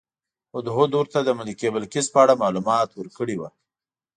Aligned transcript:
هدهد 0.55 0.91
ورته 0.99 1.19
د 1.23 1.29
ملکې 1.39 1.67
بلقیس 1.75 2.07
په 2.13 2.19
اړه 2.23 2.39
معلومات 2.43 2.89
ورکړي 2.93 3.35
وو. 3.37 3.49